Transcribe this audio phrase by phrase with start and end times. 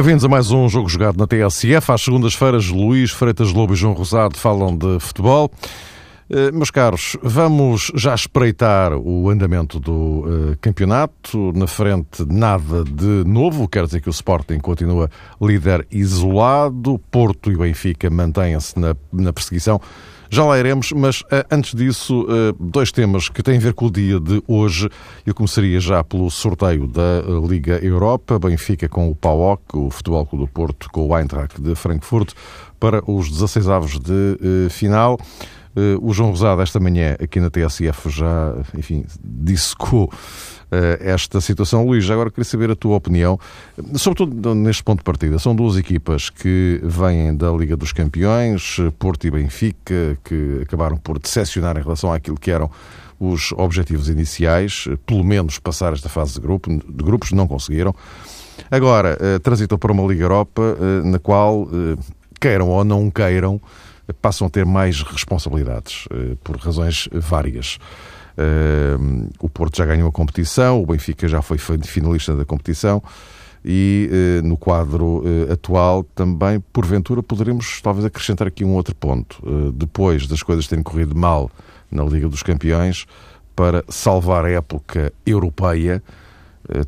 [0.00, 1.92] Bem-vindos a mais um jogo jogado na TSF.
[1.92, 5.50] Às segundas-feiras, Luís Freitas Lobo e João Rosado falam de futebol.
[6.30, 11.52] Uh, meus caros, vamos já espreitar o andamento do uh, campeonato.
[11.54, 13.68] Na frente, nada de novo.
[13.68, 16.98] Quer dizer que o Sporting continua líder isolado.
[17.10, 19.78] Porto e Benfica mantêm-se na, na perseguição.
[20.32, 23.86] Já lá iremos, mas uh, antes disso, uh, dois temas que têm a ver com
[23.86, 24.88] o dia de hoje.
[25.26, 28.38] Eu começaria já pelo sorteio da uh, Liga Europa.
[28.38, 32.32] Benfica com o PAOK, o Futebol Clube do Porto com o Eintracht de Frankfurt,
[32.78, 35.18] para os 16 avos de final.
[36.02, 40.08] O João Rosado, esta manhã, aqui na TSF, já, enfim, eh,
[41.00, 41.84] esta situação.
[41.84, 43.38] Luís, agora queria saber a tua opinião,
[43.94, 45.38] sobretudo neste ponto de partida.
[45.38, 51.18] São duas equipas que vêm da Liga dos Campeões, Porto e Benfica, que acabaram por
[51.18, 52.70] decepcionar em relação àquilo que eram
[53.18, 57.94] os objetivos iniciais, pelo menos passar esta fase de, grupo, de grupos, não conseguiram.
[58.70, 61.68] Agora, eh, transitam para uma Liga Europa eh, na qual,
[62.40, 63.60] queiram ou não queiram,
[64.22, 66.08] passam a ter mais responsabilidades,
[66.42, 67.78] por razões várias.
[68.40, 73.02] Uh, o Porto já ganhou a competição, o Benfica já foi finalista da competição
[73.62, 79.42] e uh, no quadro uh, atual também, porventura, poderemos talvez acrescentar aqui um outro ponto.
[79.74, 81.50] depois das coisas terem corrido mal
[81.90, 83.06] na Liga dos Campeões,
[83.54, 86.02] para salvar a época europeia,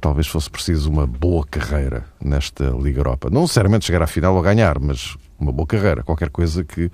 [0.01, 3.29] talvez fosse preciso uma boa carreira nesta Liga Europa.
[3.31, 6.91] Não necessariamente chegar à final ou ganhar, mas uma boa carreira, qualquer coisa que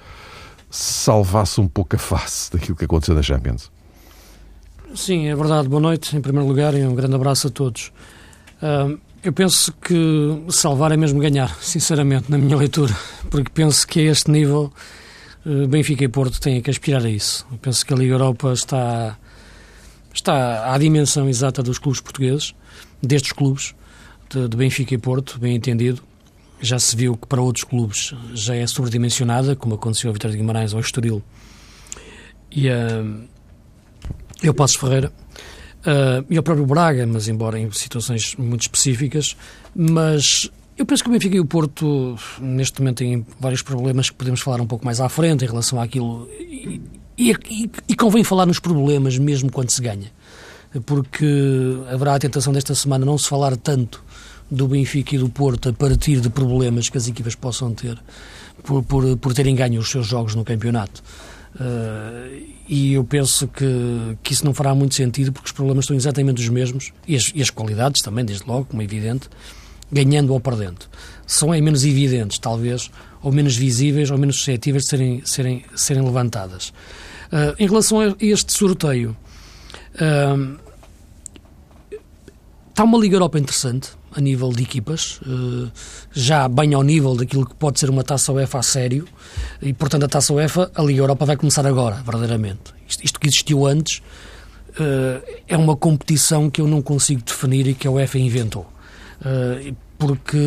[0.71, 3.71] salvasse um pouco a face daquilo que aconteceu na Champions.
[4.95, 5.69] Sim, é verdade.
[5.69, 7.93] Boa noite, em primeiro lugar, e um grande abraço a todos.
[8.63, 9.95] Uh, eu penso que
[10.49, 12.97] salvar é mesmo ganhar, sinceramente, na minha leitura,
[13.31, 14.73] porque penso que a este nível
[15.45, 17.47] uh, Benfica e Porto têm que aspirar a isso.
[17.53, 19.19] Eu penso que a Liga Europa está,
[20.13, 22.55] está à dimensão exata dos clubes portugueses,
[23.03, 23.75] destes clubes,
[24.31, 26.03] de, de Benfica e Porto, bem entendido.
[26.61, 30.41] Já se viu que para outros clubes já é sobredimensionada, como aconteceu a Vitória de
[30.41, 31.23] Guimarães ou Estoril.
[32.51, 33.29] E, uh,
[34.43, 35.13] eu Passos Ferreira.
[35.79, 39.37] Uh, e ao próprio Braga, mas embora em situações muito específicas,
[39.75, 44.17] mas eu penso que o Benfica e o Porto neste momento têm vários problemas que
[44.17, 46.29] podemos falar um pouco mais à frente em relação àquilo.
[46.39, 46.81] E,
[47.17, 50.13] e, e convém falar nos problemas mesmo quando se ganha,
[50.87, 51.27] porque
[51.91, 54.05] haverá a tentação desta semana não se falar tanto
[54.51, 57.99] do Benfica e do Porto a partir de problemas que as equipas possam ter
[58.63, 61.03] por, por, por terem ganho os seus jogos no campeonato.
[61.55, 63.65] Uh, e eu penso que,
[64.23, 67.33] que isso não fará muito sentido porque os problemas são exatamente os mesmos e as,
[67.35, 69.29] e as qualidades também, desde logo, como é evidente,
[69.91, 70.87] ganhando ou perdendo.
[71.27, 72.91] São menos evidentes, talvez,
[73.23, 76.69] ou menos visíveis ou menos suscetíveis de serem, serem, serem levantadas.
[77.33, 79.17] Uh, em relação a este sorteio,
[79.95, 80.59] uh,
[82.71, 85.71] está uma Liga Europa interessante a nível de equipas, uh,
[86.13, 89.07] já bem ao nível daquilo que pode ser uma taça UEFA a sério,
[89.63, 92.75] e portanto a taça UEFA, a Liga Europa vai começar agora, verdadeiramente.
[92.89, 93.99] Isto, isto que existiu antes
[94.71, 98.67] uh, é uma competição que eu não consigo definir e que a UEFA inventou.
[99.21, 100.39] Uh, porque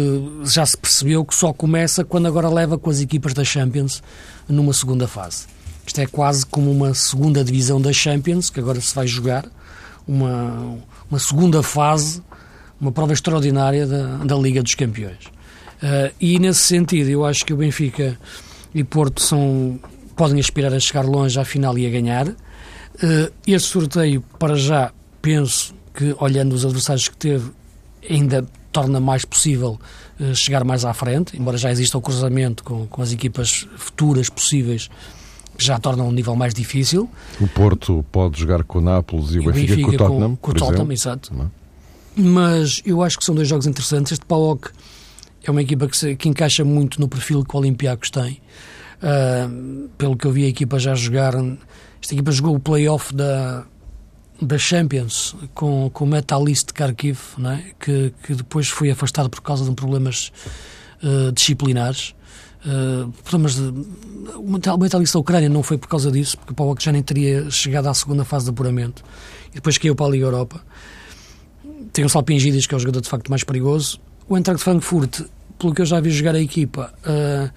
[0.43, 4.03] já se percebeu que só começa quando agora leva com as equipas da Champions
[4.47, 5.45] numa segunda fase.
[5.85, 9.45] Isto é quase como uma segunda divisão da Champions, que agora se vai jogar,
[10.07, 10.77] uma,
[11.09, 12.21] uma segunda fase,
[12.81, 15.25] uma prova extraordinária da, da Liga dos Campeões.
[15.81, 18.17] Uh, e nesse sentido, eu acho que o Benfica
[18.73, 19.79] e Porto são,
[20.15, 22.27] podem aspirar a chegar longe à final e a ganhar.
[22.27, 24.91] Uh, este sorteio, para já,
[25.21, 27.51] penso que, olhando os adversários que teve,
[28.09, 29.79] ainda torna mais possível
[30.19, 34.27] uh, chegar mais à frente, embora já exista o cruzamento com, com as equipas futuras
[34.27, 34.89] possíveis
[35.55, 37.07] que já tornam um nível mais difícil.
[37.39, 40.29] O Porto pode jogar com o Nápoles e o Benfica, Benfica com o Tottenham.
[40.29, 41.33] Com, com o Tottenham, exato.
[41.35, 41.60] Não.
[42.15, 44.11] Mas eu acho que são dois jogos interessantes.
[44.11, 44.71] Este PAOK
[45.43, 48.41] é uma equipa que, se, que encaixa muito no perfil que o Olympiacos tem.
[49.01, 51.33] Uh, pelo que eu vi a equipa já jogar,
[52.01, 53.65] esta equipa jogou o playoff da,
[54.41, 57.73] da Champions com, com o Metalist de Kharkiv, é?
[57.79, 60.31] que, que depois foi afastado por causa de problemas
[61.03, 62.13] uh, disciplinares.
[62.63, 63.73] Uh, problemas de.
[64.35, 67.49] O Metalist da Ucrânia não foi por causa disso, porque o PAOK já nem teria
[67.49, 69.03] chegado à segunda fase de apuramento
[69.51, 70.63] e depois caiu para a Liga Europa.
[71.93, 73.99] Tem o Salpingides, que é o jogador de facto mais perigoso.
[74.27, 75.21] O Eintracht Frankfurt,
[75.59, 77.51] pelo que eu já vi jogar a equipa, uh,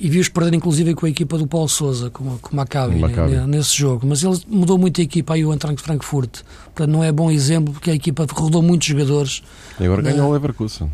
[0.00, 3.36] e vi-os perder inclusive com a equipa do Paulo Souza, com, com o Maccabi, Maccabi.
[3.46, 4.06] nesse jogo.
[4.06, 6.40] Mas ele mudou muito a equipa aí, o Eintracht Frankfurt.
[6.64, 9.42] Portanto, não é bom exemplo, porque a equipa rodou muitos jogadores.
[9.78, 10.90] E agora ganhou o Leverkusen.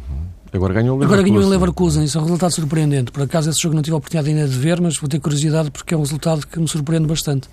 [0.53, 1.05] Agora ganhou o Leverkusen.
[1.05, 3.13] Agora ganhou o Leverkusen, isso é um resultado surpreendente.
[3.13, 5.71] Por acaso esse jogo não tive a oportunidade ainda de ver, mas vou ter curiosidade
[5.71, 7.49] porque é um resultado que me surpreende bastante.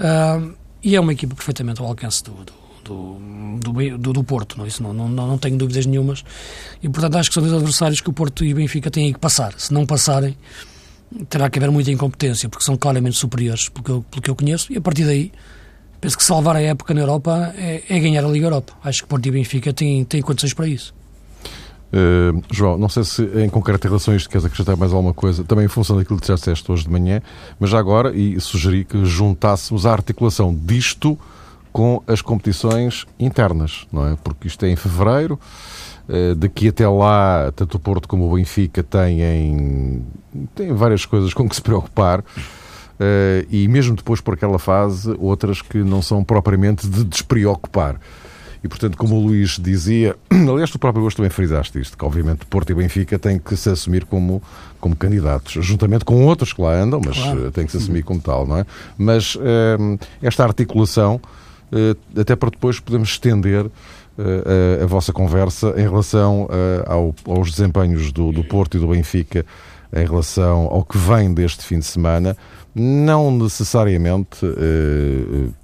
[0.00, 4.66] Uh, e é uma equipa perfeitamente ao alcance do, do do, do, do, Porto, não,
[4.66, 6.24] isso não, não, não tenho dúvidas nenhumas.
[6.82, 9.18] E, portanto, acho que são dois adversários que o Porto e o Benfica têm que
[9.18, 9.54] passar.
[9.58, 10.36] Se não passarem,
[11.28, 14.36] terá que haver muita incompetência, porque são claramente superiores, pelo que eu, pelo que eu
[14.36, 15.32] conheço, e a partir daí,
[16.00, 18.74] penso que salvar a época na Europa é, é ganhar a Liga Europa.
[18.84, 20.94] Acho que o Porto e o Benfica têm, têm condições para isso.
[21.86, 25.14] Uh, João, não sei se em concreto em relação a isto queres acrescentar mais alguma
[25.14, 27.22] coisa, também em função daquilo que já disseste hoje de manhã,
[27.60, 31.16] mas já agora, e sugeri que juntássemos a articulação disto
[31.76, 34.16] com as competições internas, não é?
[34.24, 35.38] Porque isto é em fevereiro,
[36.08, 40.02] uh, daqui até lá, tanto o Porto como o Benfica têm,
[40.54, 42.20] têm várias coisas com que se preocupar.
[42.20, 48.00] Uh, e mesmo depois por aquela fase, outras que não são propriamente de despreocupar.
[48.64, 52.46] E, portanto, como o Luís dizia, aliás, tu próprio hoje também frisaste isto, que obviamente
[52.46, 54.42] Porto e Benfica têm que se assumir como,
[54.80, 57.48] como candidatos, juntamente com outros que lá andam, mas claro.
[57.48, 58.64] Eh, têm que se assumir como tal, não é?
[58.96, 59.36] Mas
[60.22, 61.20] esta articulação,
[62.16, 63.66] até para depois podemos estender
[64.18, 66.48] a, a, vossa conversa em relação
[66.86, 69.44] ao, aos desempenhos do, do Porto e do Benfica
[69.92, 72.36] em relação ao que vem deste fim de semana,
[72.74, 75.54] não necessariamente uh,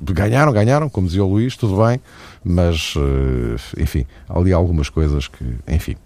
[0.00, 2.00] ganharam, ganharam, como dizia o Luís, tudo bem,
[2.44, 5.96] mas uh, enfim, há ali algumas coisas que, enfim.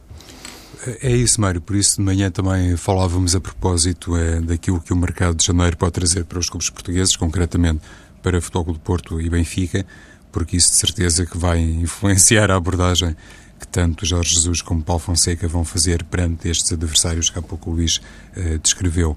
[1.01, 1.63] É isso, Mário.
[1.63, 5.79] Por isso, de manhã também falávamos a propósito é, daquilo que o mercado de janeiro
[5.79, 7.81] pode trazer para os clubes portugueses, concretamente
[8.25, 9.85] para Futebol do Porto e Benfica,
[10.33, 13.15] porque isso de certeza que vai influenciar a abordagem
[13.61, 17.71] que tanto Jorge Jesus como Paulo Fonseca vão fazer perante estes adversários que há pouco
[17.71, 18.01] o Luís
[18.37, 19.17] uh, descreveu.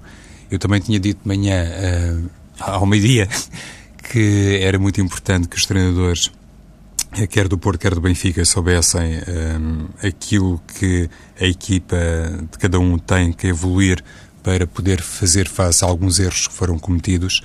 [0.50, 3.28] Eu também tinha dito de manhã, uh, ao meio-dia,
[4.12, 6.30] que era muito importante que os treinadores,
[7.16, 9.20] eh, quer do Porto, quer do Benfica, soubessem
[10.02, 11.96] aquilo que a equipa
[12.50, 14.02] de cada um tem que evoluir
[14.42, 17.42] para poder fazer face a alguns erros que foram cometidos.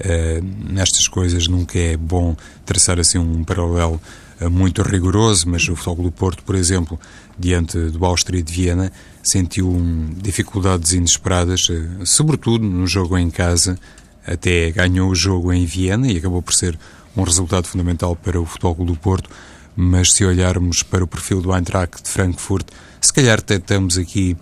[0.00, 2.34] Uh, nestas coisas nunca é bom
[2.64, 4.00] traçar assim um paralelo
[4.40, 6.98] uh, muito rigoroso, mas o Futebol do Porto, por exemplo,
[7.38, 8.90] diante do Áustria de Viena,
[9.22, 9.80] sentiu
[10.16, 13.78] dificuldades inesperadas, uh, sobretudo no jogo em casa,
[14.26, 16.78] até ganhou o jogo em Viena e acabou por ser
[17.16, 19.30] um resultado fundamental para o Futebol do Porto,
[19.76, 22.66] mas se olharmos para o perfil do Eintracht de Frankfurt,
[23.00, 24.36] se calhar tentamos aqui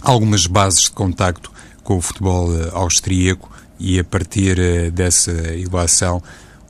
[0.00, 1.50] algumas bases de contacto
[1.82, 3.49] com o futebol austríaco
[3.80, 6.22] e a partir eh, dessa ilação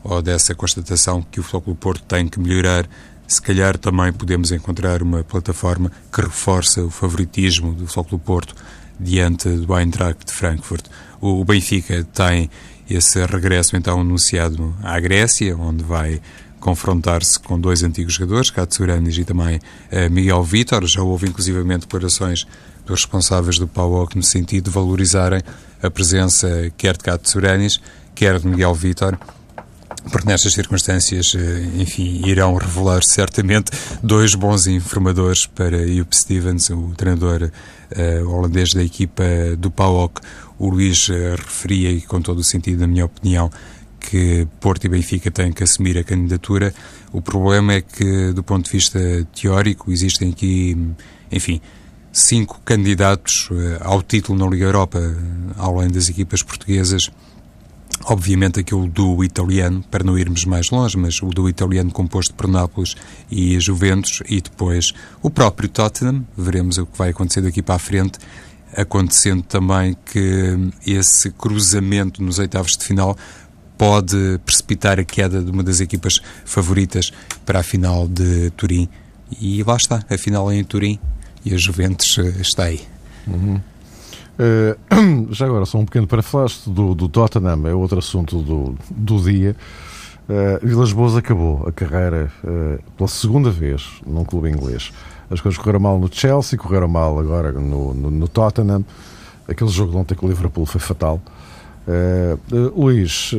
[0.02, 2.88] ou dessa constatação que o do Porto tem que melhorar,
[3.26, 8.54] se calhar também podemos encontrar uma plataforma que reforça o favoritismo do do Porto
[8.98, 10.86] diante do Eintracht de Frankfurt.
[11.20, 12.50] O Benfica tem
[12.88, 16.20] esse regresso então anunciado à Grécia, onde vai
[16.58, 20.86] confrontar-se com dois antigos jogadores, Katsuranis e também uh, Miguel Vítor.
[20.86, 22.46] Já houve inclusivamente declarações
[22.84, 25.40] dos responsáveis do PAOC no sentido de valorizarem
[25.82, 27.80] a presença quer de Katsuranis,
[28.14, 29.18] quer de Miguel Vítor,
[30.10, 33.70] porque nestas circunstâncias, eh, enfim, irão revelar certamente
[34.02, 39.22] dois bons informadores para Jupp Stevens, o treinador uh, holandês da equipa
[39.58, 40.20] do PAOK.
[40.58, 43.50] O Luís uh, referia, e com todo o sentido, na minha opinião,
[43.98, 46.72] que Porto e Benfica têm que assumir a candidatura.
[47.12, 48.98] O problema é que, do ponto de vista
[49.38, 50.76] teórico, existem aqui,
[51.30, 51.60] enfim,
[52.12, 54.98] cinco candidatos uh, ao título na Liga Europa,
[55.56, 57.10] além das equipas portuguesas.
[58.04, 62.48] Obviamente aquilo do italiano, para não irmos mais longe, mas o do italiano composto por
[62.48, 62.96] Nápoles
[63.30, 67.78] e Juventus e depois o próprio Tottenham, veremos o que vai acontecer daqui para a
[67.78, 68.18] frente,
[68.74, 73.16] acontecendo também que esse cruzamento nos oitavos de final
[73.76, 77.12] pode precipitar a queda de uma das equipas favoritas
[77.44, 78.88] para a final de Turim.
[79.40, 80.98] E lá está, a final é em Turim
[81.44, 82.80] e a Juventus eh, está aí.
[83.26, 83.60] Uhum.
[84.40, 88.74] Uh, já agora, só um pequeno para falaste do, do Tottenham, é outro assunto do,
[88.90, 89.54] do dia.
[90.28, 94.92] Uh, Vilas Boas acabou a carreira uh, pela segunda vez num clube inglês.
[95.30, 98.84] As coisas correram mal no Chelsea, correram mal agora no, no, no Tottenham.
[99.48, 101.20] Aquele jogo de ontem com o Liverpool foi fatal.
[101.90, 103.32] Uh, Luís,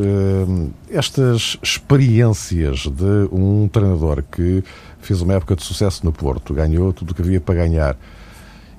[0.89, 4.61] estas experiências de um treinador que
[4.99, 7.95] fez uma época de sucesso no Porto, ganhou tudo o que havia para ganhar,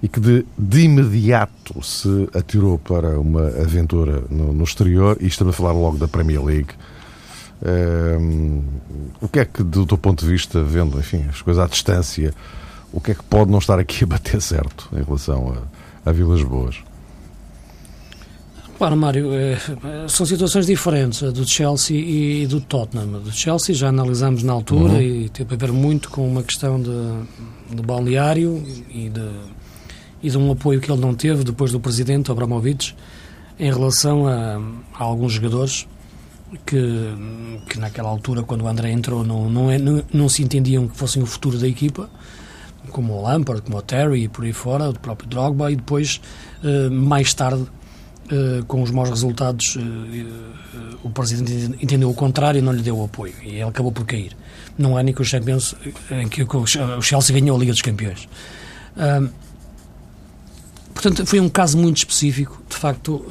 [0.03, 5.55] e que de, de imediato se atirou para uma aventura no, no exterior, e estamos
[5.55, 6.75] a falar logo da Premier League.
[9.21, 12.35] O que é que, do teu ponto de vista, vendo enfim, as coisas à distância,
[12.93, 15.55] o que é que pode não estar aqui a bater certo em relação
[16.05, 16.77] a, a Vilas Boas?
[18.83, 19.57] Claro, Mário, é,
[20.09, 23.15] são situações diferentes, a do Chelsea e do Tottenham.
[23.15, 25.01] A do Chelsea já analisámos na altura uhum.
[25.01, 28.61] e teve a ver muito com uma questão de, de balneário
[28.91, 29.31] e de
[30.21, 32.97] e de um apoio que ele não teve depois do presidente Abramovich
[33.57, 34.61] em relação a,
[34.99, 35.87] a alguns jogadores
[36.67, 37.15] que,
[37.69, 40.97] que naquela altura, quando o André entrou, não, não, é, não, não se entendiam que
[40.97, 42.11] fossem o futuro da equipa,
[42.91, 46.21] como o Lampard, como o Terry e por aí fora, o próprio Drogba, e depois,
[46.65, 47.65] uh, mais tarde,
[48.67, 49.81] com os maus resultados, uh,
[51.03, 54.05] o presidente entendeu o contrário e não lhe deu o apoio, e ele acabou por
[54.07, 54.37] cair.
[54.79, 55.75] Não é nem que o Champions,
[56.11, 56.67] em que o
[57.03, 58.29] Chelsea ganhou a Liga dos Campeões.
[60.95, 63.25] Portanto, foi um caso muito específico, de facto,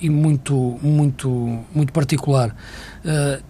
[0.00, 2.54] e muito, muito, muito particular.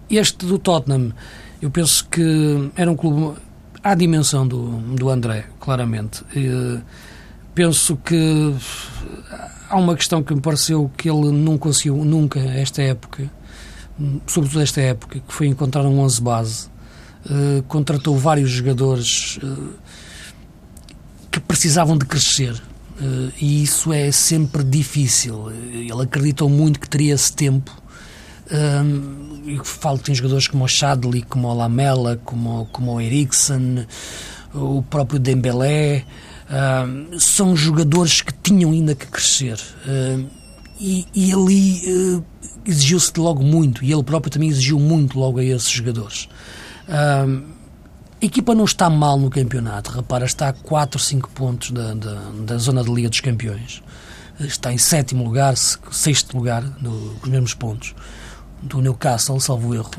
[0.09, 1.13] Este do Tottenham,
[1.61, 3.37] eu penso que era um clube
[3.83, 6.23] à dimensão do, do André, claramente.
[7.55, 8.53] Uh, penso que
[9.69, 13.31] há uma questão que me pareceu que ele não conseguiu nunca, esta época,
[14.27, 16.69] sobretudo esta época, que foi encontrar um 11 base.
[17.67, 19.39] contratou vários jogadores
[21.31, 22.61] que precisavam de crescer
[22.99, 25.51] Uh, e isso é sempre difícil.
[25.51, 27.71] Ele acreditou muito que teria esse tempo.
[29.45, 33.85] E falo que tem jogadores como o Shadley, como o Lamela, como, como o Eriksen,
[34.53, 36.05] o próprio Dembélé.
[37.19, 39.59] São jogadores que tinham ainda que crescer.
[40.79, 41.81] E, e ali
[42.17, 42.25] uh,
[42.65, 43.83] exigiu-se logo muito.
[43.83, 46.27] E ele próprio também exigiu muito logo a esses jogadores.
[46.87, 52.13] A equipa não está mal no campeonato, repara, está a 4, 5 pontos da, da,
[52.45, 53.83] da zona de Liga dos Campeões.
[54.39, 57.93] Está em sétimo lugar, sexto lugar, no, os mesmos pontos
[58.61, 59.91] do Newcastle, salvo erro.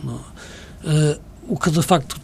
[0.82, 2.20] Uh, o que de facto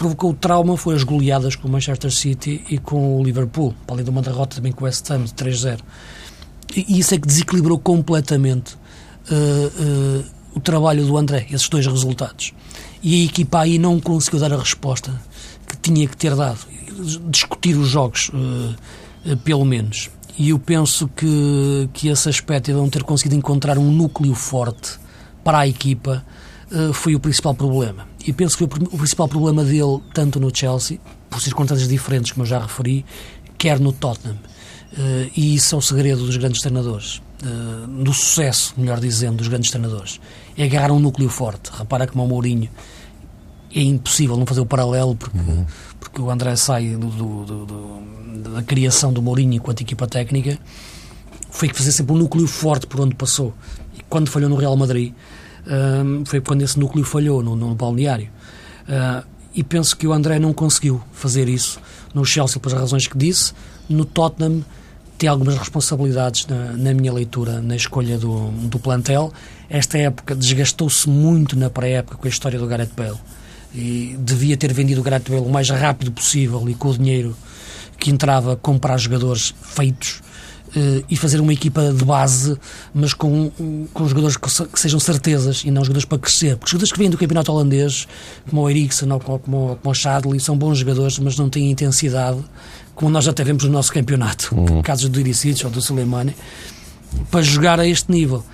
[0.00, 4.08] provocou trauma foi as goleadas com o Manchester City e com o Liverpool, além de
[4.08, 5.78] uma derrota também com o West Ham de 3-0.
[6.74, 8.76] E isso é que desequilibrou completamente
[9.30, 12.54] uh, uh, o trabalho do André, esses dois resultados.
[13.02, 15.12] E a equipa aí não conseguiu dar a resposta
[15.66, 16.60] que tinha que ter dado,
[17.28, 20.08] discutir os jogos, uh, pelo menos.
[20.38, 24.98] E eu penso que, que esse aspecto não ter conseguido encontrar um núcleo forte
[25.44, 26.24] para a equipa
[26.94, 28.09] foi o principal problema.
[28.26, 30.98] E penso que o principal problema dele, tanto no Chelsea,
[31.28, 33.04] por circunstâncias diferentes, como eu já referi,
[33.56, 34.38] quer no Tottenham.
[35.36, 37.22] e isso é o segredo dos grandes treinadores.
[37.88, 40.20] do sucesso, melhor dizendo, dos grandes treinadores.
[40.56, 41.70] É agarrar um núcleo forte.
[41.72, 42.68] Repara como o Mourinho
[43.74, 45.66] é impossível não fazer o paralelo porque, uhum.
[45.98, 50.58] porque o André sai do, do, do, da criação do Mourinho enquanto equipa técnica
[51.50, 53.54] foi que fazer sempre um núcleo forte por onde passou
[53.96, 55.14] e quando falhou no Real Madrid
[56.24, 58.28] foi quando esse núcleo falhou no, no balneário.
[58.88, 61.80] Uh, e penso que o André não conseguiu fazer isso
[62.14, 63.52] no Chelsea pelas razões que disse.
[63.88, 64.64] No Tottenham
[65.18, 69.32] tem algumas responsabilidades na, na, minha leitura, na escolha do, do plantel.
[69.68, 73.18] Esta época desgastou-se muito na pré-época com a história do Gareth Bale.
[73.74, 77.36] E devia ter vendido o Gareth Bale o mais rápido possível e com o dinheiro
[77.98, 80.22] que entrava comprar jogadores feitos
[80.76, 82.56] uh, e fazer uma equipa de base,
[82.94, 83.50] mas com,
[83.92, 86.56] com jogadores que, que, sejam certezas e não jogadores para crescer.
[86.56, 88.06] Porque os jogadores que vêm do campeonato holandês,
[88.48, 91.70] como o Eriksen ou como, como, como o Shadley, são bons jogadores, mas não têm
[91.70, 92.38] intensidade,
[92.94, 94.82] como nós até vemos no nosso campeonato, uhum.
[94.82, 96.34] casos do Iricic ou do Soleimani,
[97.30, 98.44] para jogar a este nível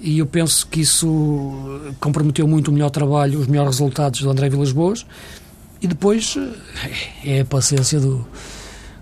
[0.00, 4.48] e eu penso que isso comprometeu muito o melhor trabalho, os melhores resultados do André
[4.48, 5.06] Vilas Boas
[5.80, 6.36] e depois
[7.24, 8.26] eh, é a paciência do,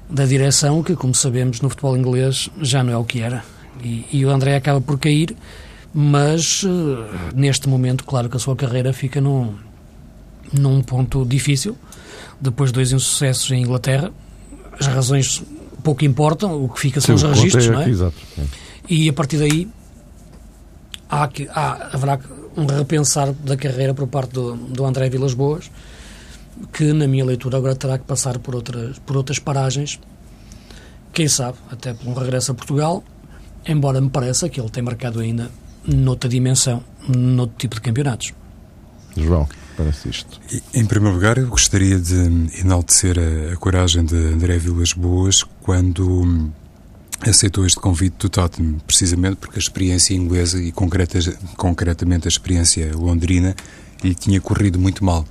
[0.08, 3.44] da direção que, como sabemos, no futebol inglês já não é o que era.
[3.82, 5.37] E, e o André acaba por cair
[5.96, 9.54] mas eh, neste momento, claro que a sua carreira fica num,
[10.52, 11.78] num ponto difícil.
[12.40, 14.12] Depois de dois insucessos em Inglaterra
[14.78, 15.40] as razões
[15.84, 17.84] pouco importam, o que fica são Sim, os registros, não é?
[17.84, 18.14] Aqui,
[18.88, 19.68] e a partir daí
[21.08, 22.18] há, há, haverá
[22.56, 25.70] um repensar da carreira por parte do, do André Vilas Boas,
[26.73, 30.00] que na minha leitura agora terá que passar por outras, por outras paragens,
[31.12, 33.04] quem sabe, até por um regresso a Portugal,
[33.66, 35.50] embora me pareça que ele tem marcado ainda
[35.87, 38.32] noutra dimensão, noutro tipo de campeonatos.
[39.16, 40.40] João, parece isto.
[40.73, 46.50] Em primeiro lugar, eu gostaria de enaltecer a, a coragem de André Vilas Boas quando
[47.20, 51.18] aceitou este convite do Tottenham, precisamente porque a experiência inglesa e concreta,
[51.56, 53.54] concretamente a experiência londrina
[54.02, 55.25] lhe tinha corrido muito mal.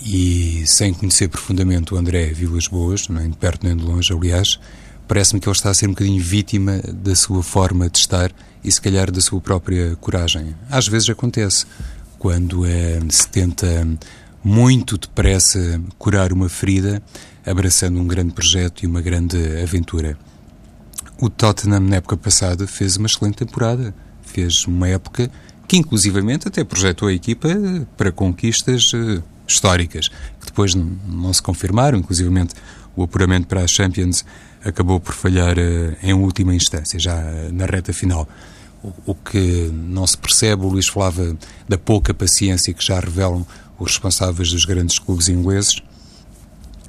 [0.00, 4.58] E sem conhecer profundamente o André Vilas Boas, nem de perto nem de longe, aliás,
[5.06, 8.30] parece-me que ele está a ser um bocadinho vítima da sua forma de estar
[8.62, 10.54] e se calhar da sua própria coragem.
[10.70, 11.66] Às vezes acontece,
[12.18, 13.86] quando é, se tenta
[14.42, 17.02] muito depressa curar uma ferida,
[17.44, 20.16] abraçando um grande projeto e uma grande aventura.
[21.20, 23.94] O Tottenham, na época passada, fez uma excelente temporada.
[24.22, 25.30] Fez uma época
[25.66, 27.48] que, inclusivamente, até projetou a equipa
[27.96, 31.98] para conquistas uh, históricas, que depois não, se confirmaram.
[31.98, 32.54] Inclusivamente,
[32.96, 34.24] o apuramento para a Champions
[34.64, 38.28] acabou por falhar uh, em última instância, já uh, na reta final.
[39.06, 40.64] o que não se percebe.
[40.64, 41.36] O Luís falava
[41.68, 43.46] da pouca paciência que já revelam
[43.78, 45.82] os responsáveis dos grandes clubes ingleses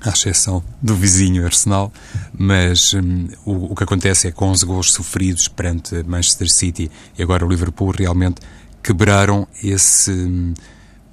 [0.01, 1.91] à exceção do vizinho Arsenal,
[2.37, 7.23] mas hum, o, o, que acontece é que 11 gols sofridos perante Manchester City e
[7.23, 8.41] agora o Liverpool realmente
[8.81, 10.53] quebraram esse hum,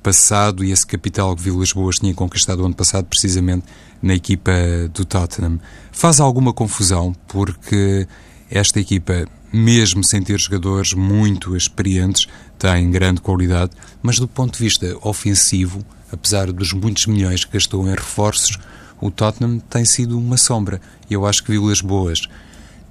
[0.06, 3.66] passado e esse capital que Vilas Boas tinha conquistado o ano passado precisamente
[4.00, 4.52] na equipa
[4.94, 5.58] do Tottenham.
[5.90, 8.06] Faz alguma confusão porque
[8.48, 14.62] esta equipa, mesmo sem ter jogadores muito experientes, tem grande qualidade, mas do ponto de
[14.62, 18.60] vista ofensivo, apesar dos muitos milhões que gastou em reforços,
[19.00, 20.80] o Tottenham tem sido uma sombra.
[21.10, 22.28] E eu acho que Vilas Boas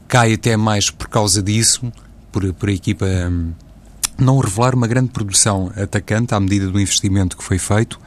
[0.05, 1.89] cai até mais por causa disso,
[2.29, 3.53] por, por a equipa hum,
[4.17, 7.99] não revelar uma grande produção atacante à medida do investimento que foi feito.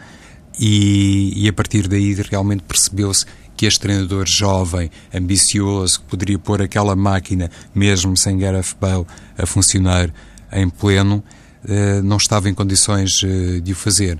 [0.60, 3.24] E, e a partir daí realmente percebeu-se
[3.56, 9.04] que este treinador jovem, ambicioso, que poderia pôr aquela máquina, mesmo sem Gareth Bale,
[9.36, 10.12] a funcionar
[10.52, 11.22] em pleno,
[11.68, 14.18] eh, não estava em condições eh, de o fazer.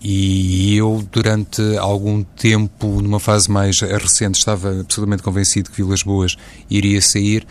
[0.00, 6.36] E eu, durante algum tempo, numa fase mais recente, estava absolutamente convencido que Vilas Boas
[6.70, 7.44] iria sair,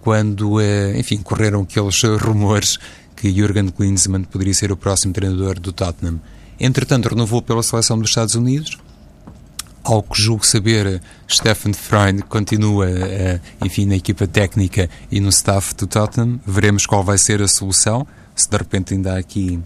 [0.00, 2.78] quando, eh, enfim, correram aqueles rumores
[3.24, 6.20] que Jurgen Klinsmann poderia ser o próximo treinador do Tottenham.
[6.60, 8.76] Entretanto, renovou pela seleção dos Estados Unidos.
[9.82, 15.74] Ao que julgo saber, Stefan Freund continua, eh, enfim, na equipa técnica e no staff
[15.74, 16.38] do Tottenham.
[16.46, 18.06] Veremos qual vai ser a solução.
[18.36, 19.58] Se de repente ainda há aqui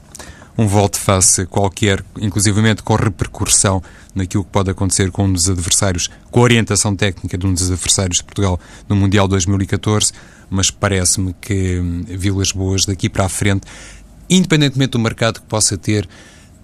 [0.57, 3.83] um volte-face qualquer, inclusivamente com repercussão
[4.15, 7.73] naquilo que pode acontecer com um dos adversários, com a orientação técnica de um dos
[7.73, 10.13] adversários de Portugal no Mundial 2014,
[10.51, 13.67] mas parece-me que hum, Vilas Boas daqui para a frente,
[14.29, 16.09] independentemente do mercado que possa ter,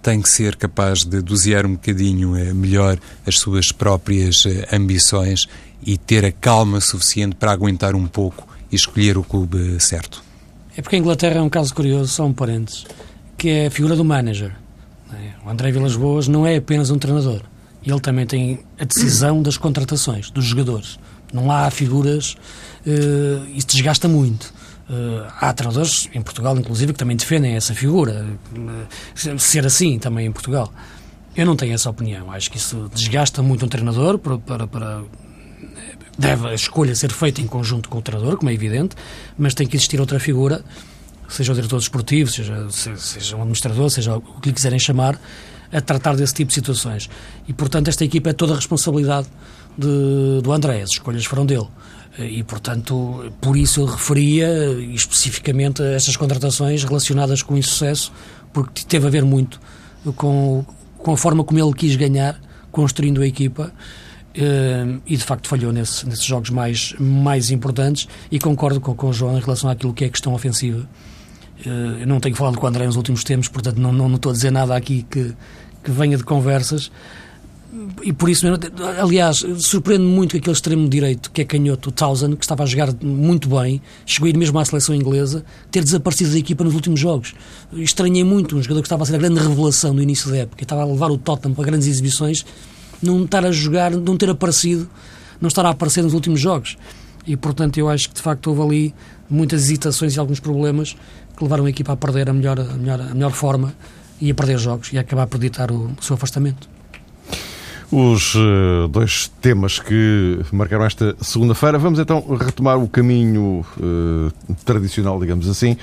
[0.01, 5.47] tem que ser capaz de dosear um bocadinho eh, melhor as suas próprias eh, ambições
[5.83, 10.23] e ter a calma suficiente para aguentar um pouco e escolher o clube certo.
[10.77, 12.85] É porque a Inglaterra é um caso curioso, só um parênteses
[13.37, 14.51] que é a figura do manager.
[15.13, 15.45] É?
[15.45, 17.41] O André Vilas Boas não é apenas um treinador.
[17.85, 20.97] Ele também tem a decisão das contratações, dos jogadores.
[21.35, 22.35] Não há figuras,
[22.85, 24.53] uh, isso desgasta muito.
[24.89, 30.27] Uh, há treinadores, em Portugal inclusive, que também defendem essa figura, uh, ser assim também
[30.27, 30.71] em Portugal.
[31.35, 32.31] Eu não tenho essa opinião.
[32.31, 35.03] Acho que isso desgasta muito um treinador para, para, para
[36.17, 38.95] deve a escolha ser feita em conjunto com o treinador, como é evidente,
[39.37, 40.63] mas tem que existir outra figura
[41.27, 45.19] seja o diretor desportivo, seja, seja um administrador, seja o que lhe quiserem chamar,
[45.71, 47.09] a tratar desse tipo de situações.
[47.47, 49.27] E, portanto, esta equipa é toda a responsabilidade
[49.77, 51.67] de, do André, as escolhas foram dele.
[52.17, 54.47] E, portanto, por isso eu referia
[54.93, 58.11] especificamente a estas contratações relacionadas com o insucesso,
[58.53, 59.59] porque teve a ver muito
[60.15, 60.65] com,
[60.97, 62.39] com a forma como ele quis ganhar,
[62.71, 63.73] construindo a equipa.
[64.37, 69.07] Uh, e de facto falhou nesse, nesses jogos mais, mais importantes e concordo com, com
[69.07, 70.85] o João em relação àquilo que é questão ofensiva
[71.63, 74.15] eh, eu não tenho falado com o André nos últimos tempos, portanto não, não, não
[74.15, 75.33] estou a dizer nada aqui que,
[75.83, 76.91] que venha de conversas.
[78.03, 78.45] E por isso,
[79.01, 82.65] aliás, surpreende muito que aquele extremo direito, que é canhoto, o Townsend, que estava a
[82.65, 86.73] jogar muito bem, chegou a ir mesmo à seleção inglesa, ter desaparecido da equipa nos
[86.73, 87.33] últimos jogos.
[87.73, 90.63] Estranhei muito um jogador que estava a ser a grande revelação no início da época,
[90.63, 92.45] estava a levar o Tottenham para grandes exibições,
[93.01, 94.89] não estar a jogar, não ter aparecido,
[95.41, 96.77] não estar a aparecer nos últimos jogos.
[97.27, 98.95] E, portanto, eu acho que de facto houve ali
[99.29, 100.95] muitas hesitações e alguns problemas
[101.35, 103.73] que levaram a equipa a perder a melhor, a melhor, a melhor forma
[104.21, 106.74] e a perder jogos e a acabar por ditar o, o seu afastamento.
[107.91, 111.77] Os uh, dois temas que marcaram esta segunda-feira.
[111.77, 115.77] Vamos então retomar o caminho uh, tradicional, digamos assim.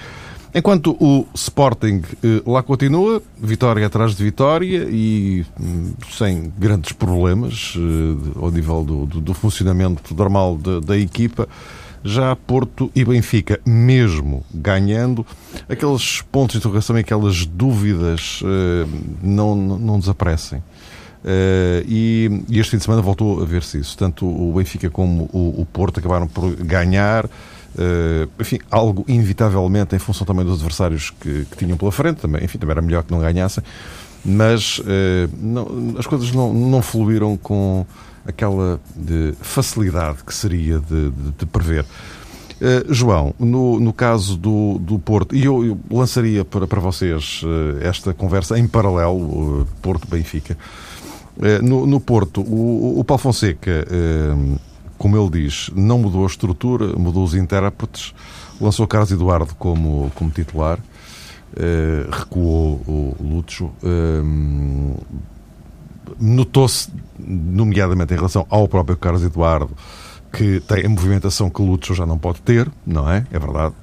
[0.55, 7.75] Enquanto o Sporting uh, lá continua, vitória atrás de vitória e um, sem grandes problemas
[8.37, 11.49] ao nível do, do, do funcionamento normal de, da equipa,
[12.05, 15.25] já Porto e Benfica, mesmo ganhando,
[15.69, 18.43] aqueles pontos de interrogação e aquelas dúvidas
[19.23, 20.61] não, não desaparecem.
[21.25, 23.97] Uh, e, e, este fim de semana voltou a ver-se isso.
[23.97, 27.27] Tanto o Benfica como o, o Porto acabaram por ganhar.
[27.27, 32.45] Uh, enfim, algo inevitavelmente em função também dos adversários que, que, tinham pela frente, também,
[32.45, 33.65] enfim, também era melhor que não ganhassem,
[34.23, 34.83] mas uh,
[35.41, 37.87] não, as coisas não, não fluíram com
[38.27, 41.87] aquela de facilidade que seria de, de, de prever.
[42.61, 47.41] Uh, João, no, no caso do, do Porto, e eu, eu lançaria para, para vocês
[47.81, 50.59] esta conversa em paralelo, Porto-Benfica.
[51.63, 53.87] No, no, Porto, o, o Paulo Fonseca,
[54.99, 58.15] como ele diz, não mudou a estrutura, mudou os intérpretes,
[58.61, 60.79] lançou Carlos Eduardo como, como titular,
[62.11, 63.73] recuou o Lúcio,
[66.21, 69.71] notou-se, nomeadamente em relação ao próprio Carlos Eduardo,
[70.33, 73.27] que tem a movimentação que Lúcio já não pode ter, não é?
[73.31, 73.75] É verdade.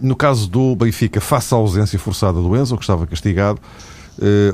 [0.00, 3.60] No caso do Benfica, face à ausência forçada do Enzo, que estava castigado,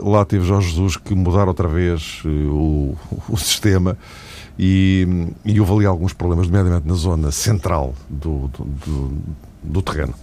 [0.03, 2.97] lá teve Jorge Jesus que mudar outra vez o,
[3.29, 3.97] o sistema
[4.59, 5.07] e,
[5.45, 9.19] e houve ali alguns problemas, nomeadamente na zona central do, do, do,
[9.63, 10.15] do terreno.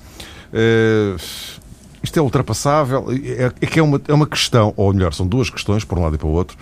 [2.02, 5.49] Isto é ultrapassável, é, é que é uma, é uma questão, ou melhor, são duas
[5.49, 6.58] questões, por um lado e para o outro,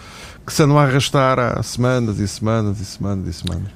[0.46, 3.68] que se andam a arrastar há semanas e semanas e semanas e semanas.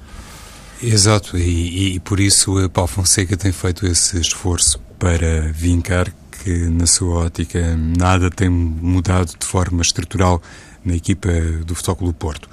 [0.82, 6.12] Exato, e, e por isso Paulo Fonseca tem feito esse esforço para vincar
[6.42, 10.42] que, na sua ótica, nada tem mudado de forma estrutural
[10.84, 11.28] na equipa
[11.64, 12.50] do Futebol do Porto.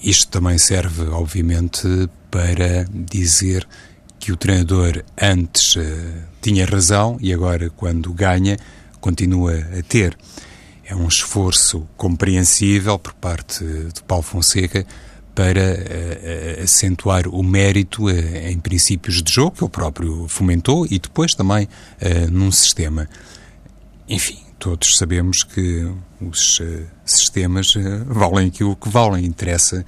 [0.00, 3.68] Isto também serve, obviamente, para dizer
[4.18, 5.82] que o treinador antes uh,
[6.40, 8.56] tinha razão e agora, quando ganha,
[8.98, 10.16] continua a ter.
[10.84, 14.86] É um esforço compreensível por parte de Paulo Fonseca
[15.38, 20.98] para uh, acentuar o mérito uh, em princípios de jogo que ele próprio fomentou e
[20.98, 21.68] depois também
[22.32, 23.08] num sistema.
[24.08, 25.88] Enfim, todos sabemos que
[26.20, 26.60] os
[27.04, 27.74] sistemas
[28.06, 29.24] valem aquilo que valem.
[29.24, 29.86] Interessa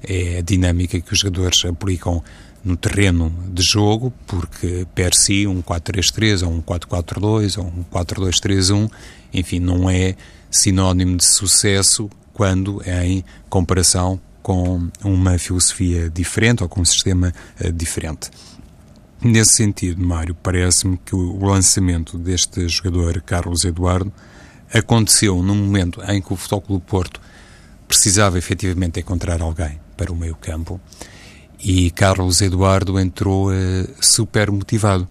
[0.00, 2.22] é a dinâmica que os jogadores aplicam
[2.62, 8.88] no terreno de jogo, porque per si um 4-3-3 ou um 4-4-2 ou um 4-2-3-1,
[9.32, 10.14] enfim, não é
[10.52, 17.32] sinónimo de sucesso quando em comparação com uma filosofia diferente ou com um sistema
[17.64, 18.30] uh, diferente.
[19.22, 24.12] Nesse sentido, Mário, parece-me que o lançamento deste jogador, Carlos Eduardo,
[24.70, 27.20] aconteceu num momento em que o Futebol Clube Porto
[27.88, 30.78] precisava efetivamente encontrar alguém para o meio campo
[31.58, 33.54] e Carlos Eduardo entrou uh,
[33.98, 35.08] super motivado,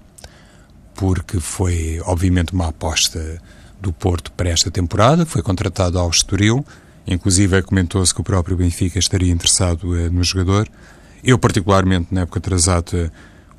[0.93, 3.41] porque foi, obviamente, uma aposta
[3.81, 5.25] do Porto para esta temporada.
[5.25, 6.63] Foi contratado ao Estoril,
[7.05, 10.67] inclusive comentou-se que o próprio Benfica estaria interessado uh, no jogador.
[11.23, 13.11] Eu, particularmente, na época atrasada,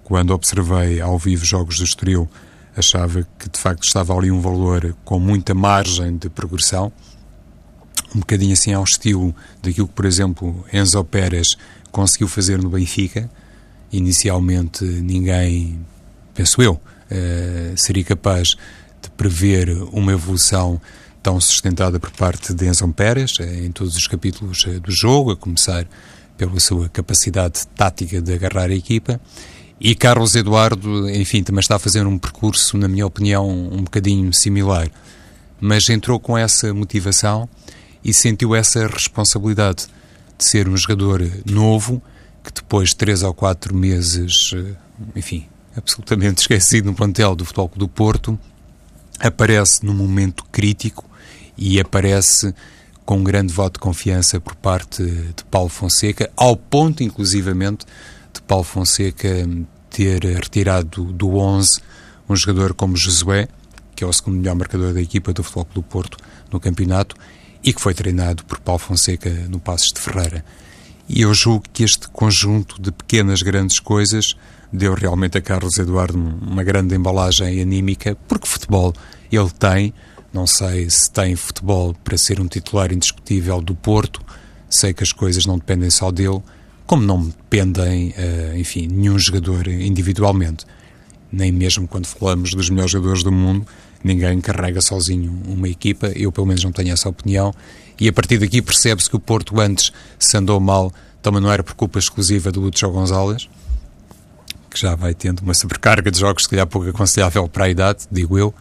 [0.02, 2.28] quando observei ao vivo jogos do Estoril,
[2.76, 6.92] achava que de facto estava ali um valor com muita margem de progressão,
[8.14, 11.56] um bocadinho assim ao estilo daquilo que, por exemplo, Enzo Pérez
[11.90, 13.30] conseguiu fazer no Benfica.
[13.92, 15.80] Inicialmente ninguém,
[16.34, 18.56] penso eu, uh, seria capaz
[19.00, 20.80] de prever uma evolução
[21.24, 25.30] tão sustentada por parte de Enzo Pérez uh, em todos os capítulos uh, do jogo,
[25.30, 25.86] a começar
[26.36, 29.18] pela sua capacidade tática de agarrar a equipa.
[29.80, 34.32] E Carlos Eduardo, enfim, também está a fazer um percurso, na minha opinião, um bocadinho
[34.34, 34.88] similar.
[35.58, 37.48] Mas entrou com essa motivação
[38.04, 39.86] e sentiu essa responsabilidade
[40.36, 42.02] de ser um jogador novo
[42.42, 44.74] que depois de três ou quatro meses, eh,
[45.16, 48.38] enfim, absolutamente esquecido no plantel do Futebol do Porto,
[49.18, 51.08] aparece num momento crítico
[51.56, 52.54] e aparece
[53.04, 57.84] com um grande voto de confiança por parte de Paulo Fonseca, ao ponto, inclusivamente,
[58.32, 59.28] de Paulo Fonseca
[59.90, 61.80] ter retirado do 11
[62.28, 63.48] um jogador como Josué,
[63.94, 66.18] que é o segundo melhor marcador da equipa do Futebol do Porto
[66.50, 67.14] no campeonato,
[67.62, 70.44] e que foi treinado por Paulo Fonseca no Passos de Ferreira.
[71.08, 74.34] E eu julgo que este conjunto de pequenas grandes coisas
[74.72, 78.92] deu realmente a Carlos Eduardo uma grande embalagem anímica, porque futebol
[79.30, 79.94] ele tem,
[80.34, 84.20] não sei se tem futebol para ser um titular indiscutível do Porto,
[84.68, 86.42] sei que as coisas não dependem só dele,
[86.84, 90.66] como não dependem, uh, enfim, nenhum jogador individualmente.
[91.30, 93.64] Nem mesmo quando falamos dos melhores jogadores do mundo,
[94.02, 97.54] ninguém carrega sozinho uma equipa, eu pelo menos não tenho essa opinião,
[97.98, 100.92] e a partir daqui percebe-se que o Porto antes se andou mal,
[101.22, 103.48] também não era por culpa exclusiva do Lúcio Gonzalez,
[104.68, 108.06] que já vai tendo uma sobrecarga de jogos, se calhar pouco aconselhável para a idade,
[108.10, 108.52] digo eu,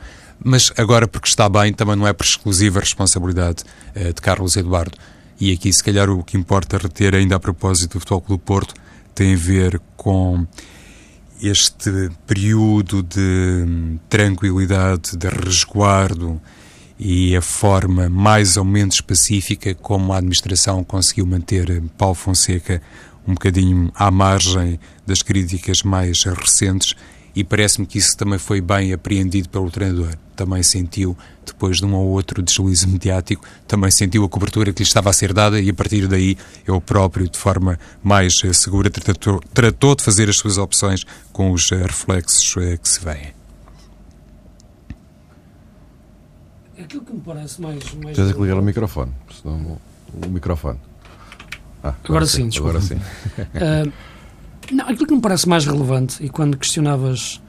[0.43, 3.63] mas agora porque está bem, também não é por exclusiva responsabilidade
[3.95, 4.97] uh, de Carlos Eduardo.
[5.39, 8.73] E aqui, se calhar, o que importa reter ainda a propósito do Futebol Clube Porto
[9.15, 10.45] tem a ver com
[11.41, 16.41] este período de tranquilidade, de resguardo
[16.97, 22.81] e a forma mais ou menos específica como a administração conseguiu manter Paulo Fonseca
[23.27, 26.95] um bocadinho à margem das críticas mais recentes
[27.35, 30.15] e parece-me que isso também foi bem apreendido pelo treinador.
[30.35, 34.87] Também sentiu, depois de um ou outro deslize mediático, também sentiu a cobertura que lhe
[34.87, 38.89] estava a ser dada e a partir daí ele próprio, de forma mais eh, segura,
[38.89, 43.33] tratou, tratou de fazer as suas opções com os eh, reflexos eh, que se veem.
[46.79, 47.93] Aquilo que me parece mais.
[47.93, 49.79] mais Tens que ligar o microfone, senão
[50.11, 50.79] o microfone.
[51.83, 52.99] Ah, agora, agora sim, sim agora sim.
[54.71, 57.41] Não, aquilo que me parece mais relevante, e quando questionavas,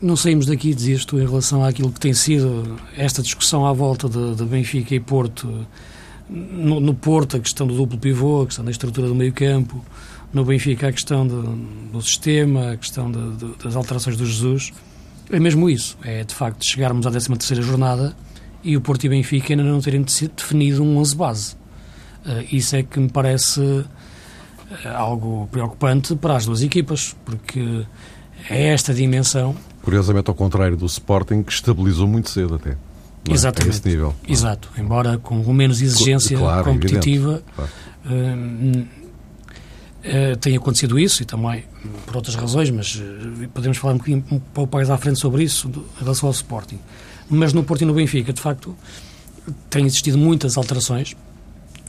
[0.00, 4.08] não saímos daqui, dizias tu, em relação àquilo que tem sido esta discussão à volta
[4.08, 5.66] de, de Benfica e Porto,
[6.28, 9.84] no, no, Porto a questão do duplo pivô, a questão da estrutura do meio campo,
[10.32, 11.42] no Benfica a questão do,
[11.92, 14.72] do sistema, a questão de, de, das alterações do Jesus.
[15.30, 15.96] é mesmo isso.
[16.02, 18.16] É de facto chegarmos à 13 terceira jornada
[18.62, 21.54] e o Porto e Benfica ainda não terem definido um 11 base.
[22.24, 23.84] Uh, isso é que me parece
[24.94, 27.84] algo preocupante para as duas equipas, porque
[28.48, 29.54] é esta dimensão.
[29.82, 32.70] Curiosamente, ao contrário do Sporting, que estabilizou muito cedo até.
[32.70, 33.32] É?
[33.32, 33.76] Exatamente.
[33.76, 34.14] esse nível.
[34.28, 34.68] Exato.
[34.76, 37.70] Embora com menos exigência claro, competitiva, claro.
[38.04, 38.86] uh,
[40.40, 41.64] tem acontecido isso e também
[42.04, 43.02] por outras razões, mas
[43.54, 46.78] podemos falar um pouquinho um pouco mais à frente sobre isso em relação ao Sporting.
[47.30, 48.76] Mas no Porto e no Benfica, de facto,
[49.70, 51.16] têm existido muitas alterações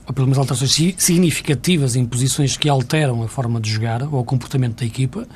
[0.08, 4.24] ou pelo menos alterações significativas em posições que alteram a forma de jogar ou o
[4.24, 5.28] comportamento da equipa.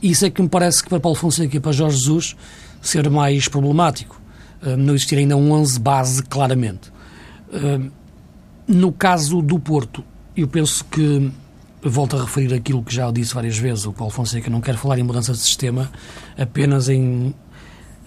[0.00, 2.36] E isso é que me parece que para Paulo Fonseca e para Jorge Jesus
[2.80, 4.20] ser mais problemático.
[4.62, 6.90] Uh, não existir ainda um 11 base claramente.
[7.48, 7.90] Uh,
[8.66, 10.04] no caso do Porto,
[10.36, 11.30] eu penso que
[11.82, 14.98] volto a referir aquilo que já disse várias vezes, o Paulo Fonseca não quer falar
[14.98, 15.90] em mudanças de sistema,
[16.36, 17.34] apenas em,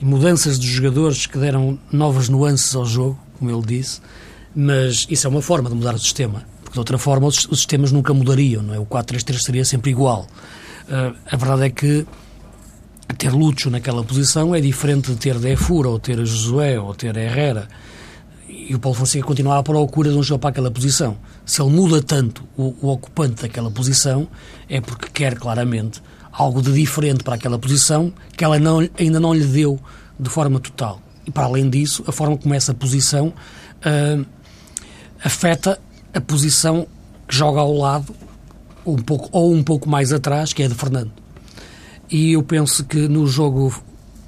[0.02, 4.02] em mudanças de jogadores que deram novas nuances ao jogo, como ele disse,
[4.56, 7.92] mas isso é uma forma de mudar o sistema, porque de outra forma os, sistemas
[7.92, 8.80] nunca mudariam, não é?
[8.80, 10.28] O 4-3-3 seria sempre igual.
[10.88, 12.06] Uh, a verdade é que
[13.18, 17.68] ter Lucho naquela posição é diferente de ter Defura, ou ter Josué, ou ter Herrera.
[18.48, 21.18] E o Paulo Fonseca continua à procura de um jogo para aquela posição.
[21.46, 24.28] Se ele muda tanto o, o ocupante daquela posição,
[24.68, 29.34] é porque quer claramente algo de diferente para aquela posição que ela não, ainda não
[29.34, 29.80] lhe deu
[30.20, 31.02] de forma total.
[31.26, 34.26] E para além disso, a forma como essa posição uh,
[35.24, 35.80] afeta
[36.14, 36.88] a posição
[37.28, 38.14] que joga ao lado
[38.86, 41.12] um pouco, ou um pouco mais atrás, que é de Fernando.
[42.10, 43.74] E eu penso que no jogo,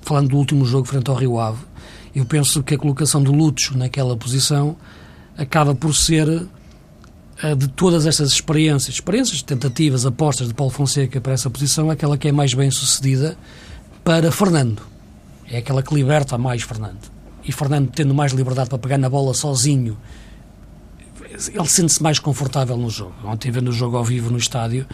[0.02, 1.60] falando do último jogo frente ao Rio Ave,
[2.16, 4.78] eu penso que a colocação do Lutz naquela posição
[5.38, 6.48] acaba por ser
[7.58, 12.28] de todas estas experiências, experiências, tentativas, apostas de Paulo Fonseca para essa posição, aquela que
[12.28, 13.36] é mais bem sucedida
[14.04, 14.82] para Fernando.
[15.50, 17.12] É aquela que liberta mais Fernando.
[17.44, 19.98] E Fernando, tendo mais liberdade para pegar na bola sozinho
[21.54, 23.13] ele sente-se mais confortável no jogo.
[23.24, 24.86] Ontem, vendo o jogo ao vivo no estádio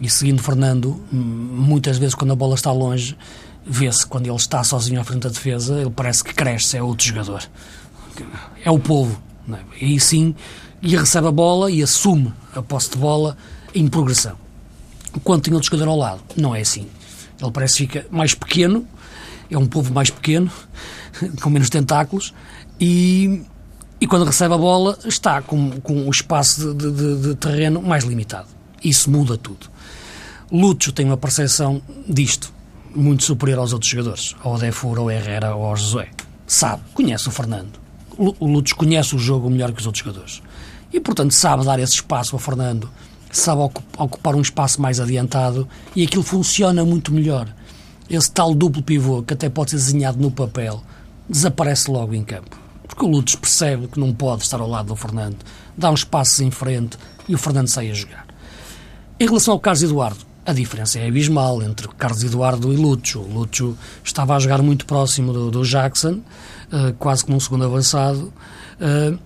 [0.00, 3.16] e seguindo Fernando, muitas vezes quando a bola está longe,
[3.66, 7.06] vê-se quando ele está sozinho à frente da defesa, ele parece que cresce, é outro
[7.06, 7.42] jogador.
[8.64, 9.20] É o povo.
[9.52, 9.58] É?
[9.80, 10.34] E aí sim,
[10.82, 13.36] e recebe a bola e assume a posse de bola
[13.74, 14.36] em progressão.
[15.24, 16.86] Quando tem outro jogador ao lado, não é assim.
[17.40, 18.86] Ele parece que fica mais pequeno,
[19.50, 20.50] é um povo mais pequeno,
[21.40, 22.34] com menos tentáculos,
[22.80, 23.42] e
[24.00, 28.04] e quando recebe a bola está com, com o espaço de, de, de terreno mais
[28.04, 28.46] limitado.
[28.82, 29.66] Isso muda tudo.
[30.52, 32.52] Lúcio tem uma percepção disto
[32.94, 36.08] muito superior aos outros jogadores, ao Defur, ao Herrera ou ao Josué.
[36.46, 37.78] Sabe, conhece o Fernando.
[38.16, 40.42] O Lúcio conhece o jogo melhor que os outros jogadores.
[40.92, 42.88] E, portanto, sabe dar esse espaço ao Fernando,
[43.30, 43.60] sabe
[43.98, 47.48] ocupar um espaço mais adiantado e aquilo funciona muito melhor.
[48.08, 50.82] Esse tal duplo pivô, que até pode ser desenhado no papel,
[51.28, 52.67] desaparece logo em campo
[52.98, 55.36] porque o Lutz percebe que não pode estar ao lado do Fernando,
[55.76, 58.26] dá uns passos em frente e o Fernando sai a jogar.
[59.20, 63.20] Em relação ao Carlos Eduardo, a diferença é abismal entre Carlos Eduardo e Lúcio.
[63.20, 66.14] O Lúcio estava a jogar muito próximo do, do Jackson,
[66.72, 68.32] uh, quase como um segundo avançado,
[68.80, 69.16] uh,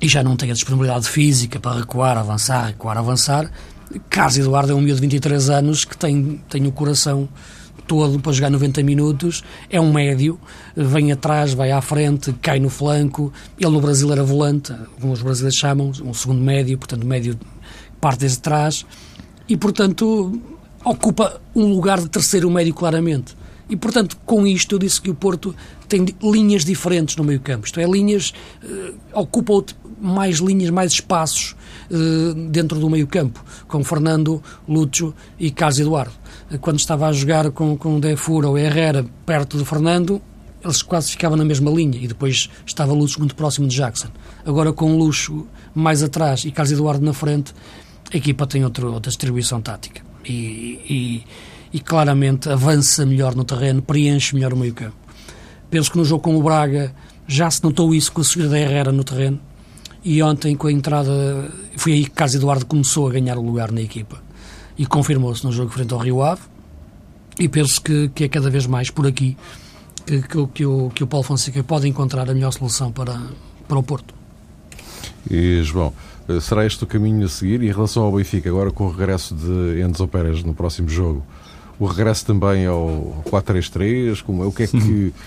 [0.00, 3.50] e já não tem a disponibilidade física para recuar, avançar, recuar, avançar.
[4.08, 7.28] Carlos Eduardo é um miúdo de 23 anos que tem, tem o coração
[7.86, 10.38] todo para jogar 90 minutos, é um médio,
[10.76, 13.32] vem atrás, vai à frente, cai no flanco.
[13.58, 17.38] Ele no Brasil era volante, como os brasileiros chamam, um segundo médio, portanto, médio
[18.00, 18.84] parte desde trás,
[19.48, 20.40] e portanto
[20.84, 23.36] ocupa um lugar de terceiro médio claramente.
[23.68, 25.54] E, portanto, com isto eu disse que o Porto
[25.96, 27.66] tem linhas diferentes no meio campo.
[27.66, 28.32] Isto é, linhas,
[28.64, 29.64] uh, ocupa
[30.00, 31.54] mais linhas, mais espaços
[31.90, 36.22] uh, dentro do meio campo, com Fernando, Lúcio e Carlos Eduardo
[36.60, 40.20] quando estava a jogar com, com Defura ou Herrera perto do Fernando,
[40.62, 44.08] eles quase ficavam na mesma linha e depois estava Luxo muito próximo de Jackson.
[44.44, 47.52] Agora com Luxo mais atrás e Carlos Eduardo na frente,
[48.12, 51.24] a equipa tem outro, outra distribuição tática e, e,
[51.72, 55.01] e, claramente avança melhor no terreno, preenche melhor o meio campo.
[55.72, 56.94] Penso que no jogo com o Braga
[57.26, 59.40] já se notou isso com a subida da Herrera no terreno
[60.04, 63.72] e ontem com a entrada, foi aí que Carlos Eduardo começou a ganhar o lugar
[63.72, 64.22] na equipa
[64.76, 66.42] e confirmou-se no jogo frente ao Rio Ave
[67.38, 69.34] e penso que, que é cada vez mais por aqui
[70.04, 73.18] que, que, que, o, que o Paulo Fonseca pode encontrar a melhor solução para,
[73.66, 74.12] para o Porto.
[75.30, 75.90] E, João,
[76.42, 77.62] será este o caminho a seguir?
[77.62, 81.24] E em relação ao Benfica, agora com o regresso de Enzo Pérez no próximo jogo,
[81.78, 84.46] o regresso também ao 4-3-3, como é?
[84.46, 85.14] O que é que...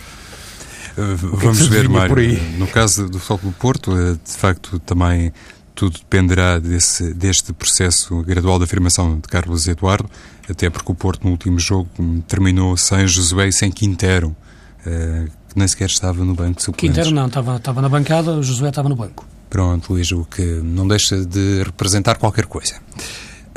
[0.97, 2.39] Vamos é que ver, Mário.
[2.57, 5.31] No caso do Futebol do Porto, eh, de facto, também
[5.75, 10.09] tudo dependerá desse, deste processo gradual de afirmação de Carlos Eduardo,
[10.49, 11.89] até porque o Porto no último jogo
[12.27, 16.95] terminou sem Josué e sem Quintero, uh, que nem sequer estava no banco suplentes.
[16.95, 19.27] Quintero não, estava, estava na bancada, o Josué estava no banco.
[19.49, 22.75] Pronto, Luís, o que não deixa de representar qualquer coisa.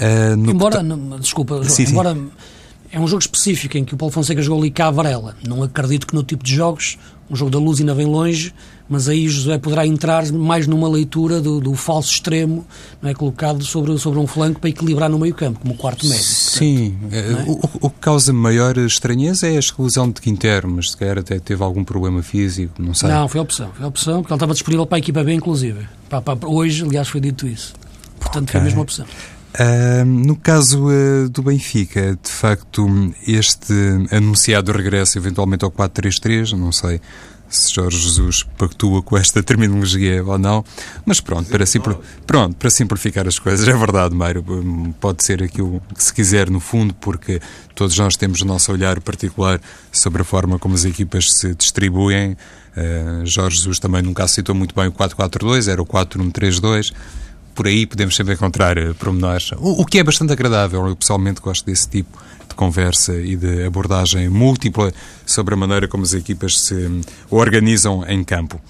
[0.01, 2.31] Uh, embora, não, desculpa, sim, embora sim.
[2.91, 5.37] é um jogo específico em que o Paulo Fonseca jogou ali cá a Varela.
[5.47, 6.99] Não acredito que no tipo de jogos
[7.31, 8.55] um jogo da luz ainda vem longe,
[8.89, 12.67] mas aí José poderá entrar mais numa leitura do, do falso extremo,
[13.03, 16.25] não é colocado sobre, sobre um flanco para equilibrar no meio campo, como quarto médio.
[16.25, 17.45] Sim, é?
[17.47, 21.39] o, o, que causa maior estranheza é a exclusão de Quintero, mas se calhar até
[21.39, 23.11] teve algum problema físico, não sei.
[23.11, 25.35] Não, foi a opção, foi a opção, porque ele estava disponível para a equipa B,
[25.35, 25.87] inclusive.
[26.09, 27.75] Para, para, hoje, aliás, foi dito isso.
[28.19, 28.53] Portanto, okay.
[28.53, 29.07] foi a mesma opção.
[29.55, 32.87] Uh, no caso uh, do Benfica, de facto,
[33.27, 33.73] este
[34.11, 37.01] anunciado regresso eventualmente ao 4-3-3, não sei
[37.49, 40.65] se Jorge Jesus pactua com esta terminologia ou não,
[41.05, 44.45] mas pronto, para, simpli pronto, para simplificar as coisas, é verdade, Mário,
[45.01, 47.41] pode ser aquilo que se quiser no fundo, porque
[47.75, 52.37] todos nós temos o nosso olhar particular sobre a forma como as equipas se distribuem.
[52.77, 56.93] Uh, Jorge Jesus também nunca aceitou muito bem o 4-4-2, era o 4-1-3-2
[57.59, 60.87] por aí podemos sempre encontrar uh, pormenores, o, o, que é bastante agradável.
[60.87, 62.17] Eu pessoalmente gosto desse tipo
[62.49, 64.93] de conversa e de abordagem múltipla
[65.27, 68.61] sobre a maneira como as equipas se um, organizam em campo.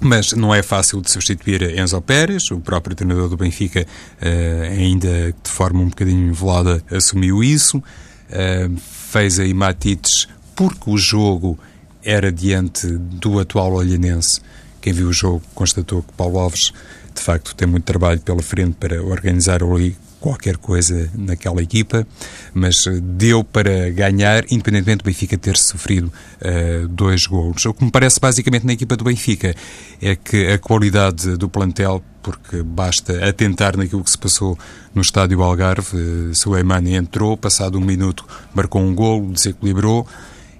[0.00, 5.32] Mas não é fácil de substituir Enzo Pérez, o próprio treinador do Benfica, uh, ainda
[5.32, 7.76] de forma um bocadinho velada, assumiu isso.
[7.76, 11.58] Uh, fez aí Matites porque o jogo
[12.02, 14.40] era diante do atual Olhanense.
[14.80, 16.72] Quem viu o jogo constatou que Paulo Alves
[17.16, 22.06] de facto tem muito trabalho pela frente para organizar ali qualquer coisa naquela equipa,
[22.52, 27.64] mas deu para ganhar, independentemente do Benfica ter sofrido uh, dois golos.
[27.64, 29.54] O que me parece basicamente na equipa do Benfica
[30.00, 34.58] é que a qualidade do plantel, porque basta atentar naquilo que se passou
[34.94, 40.06] no estádio Algarve, uh, Suleimani entrou, passado um minuto marcou um golo, desequilibrou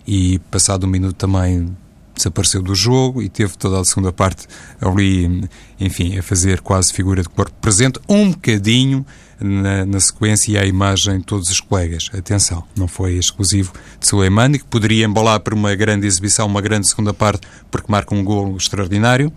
[0.06, 1.74] e passado um minuto também
[2.16, 4.46] desapareceu do jogo e teve toda a segunda parte
[4.80, 5.48] ali,
[5.78, 9.04] enfim, a fazer quase figura de corpo presente, um bocadinho
[9.40, 12.10] na, na sequência e à imagem de todos os colegas.
[12.16, 16.88] Atenção, não foi exclusivo de Suleimani, que poderia embalar por uma grande exibição, uma grande
[16.88, 19.32] segunda parte, porque marca um golo extraordinário,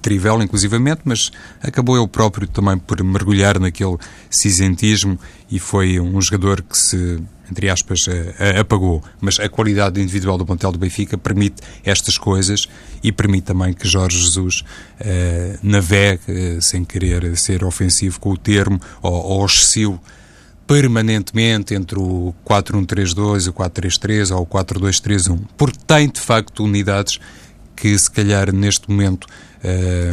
[0.00, 3.96] Trivela, inclusivamente, mas acabou ele próprio também por mergulhar naquele
[4.30, 5.18] cinzentismo
[5.50, 8.06] e foi um jogador que se entre aspas,
[8.58, 9.02] apagou.
[9.20, 12.68] Mas a qualidade individual do plantel do Benfica permite estas coisas
[13.02, 16.22] e permite também que Jorge Jesus uh, navegue,
[16.56, 19.98] uh, sem querer ser ofensivo com o termo, ou, ou oscile
[20.66, 27.20] permanentemente entre o 4-1-3-2, o 4-3-3 ou o 4-2-3-1, porque tem de facto unidades
[27.76, 29.26] que se calhar neste momento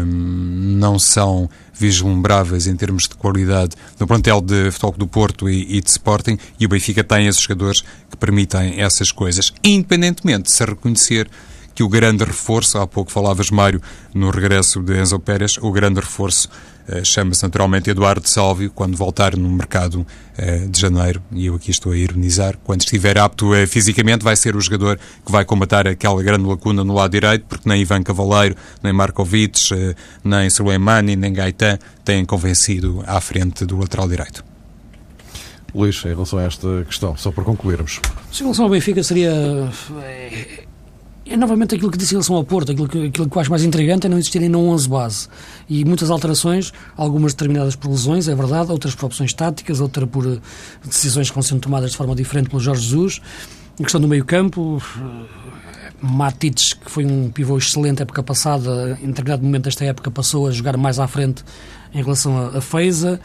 [0.05, 5.81] não são vislumbráveis em termos de qualidade no plantel de Futebol do Porto e, e,
[5.81, 10.63] de Sporting, e o Benfica tem esses jogadores que permitem essas coisas, independentemente de se
[10.63, 11.29] reconhecer
[11.73, 13.81] que o grande reforço, há pouco falavas, Mário,
[14.13, 16.49] no regresso de Enzo Pérez, o grande reforço
[17.03, 21.91] chama-se naturalmente Eduardo Salvio, quando voltar no mercado uh, de janeiro, e eu aqui estou
[21.91, 26.21] a ironizar, quando estiver apto uh, fisicamente, vai ser o jogador que vai combatar aquela
[26.21, 29.69] grande lacuna no lado direito, porque nem Ivan Cavaleiro, nem Markovic,
[30.23, 34.43] nem Soleimani, nem Gaetan têm convencido à frente do lateral direito.
[35.73, 37.99] Luís, em relação a esta questão, só para concluirmos.
[38.33, 39.31] Em relação ao Benfica, seria
[41.31, 43.49] é novamente aquilo que disse em relação ao Porto, aquilo que, aquilo que eu acho
[43.49, 45.27] mais intrigante é não existirem não 11 base.
[45.69, 50.27] E muitas alterações, algumas determinadas por lesões, é verdade, outras por opções táticas, outras por
[50.27, 50.39] eh,
[50.85, 53.21] decisões que vão sendo tomadas de forma diferente pelo Jorge Jesus.
[53.79, 55.25] A questão do meio campo, eh,
[56.01, 60.51] Matites, que foi um pivô excelente época passada, em determinado momento desta época passou a
[60.51, 61.45] jogar mais à frente
[61.93, 63.21] em relação a, a Feiza.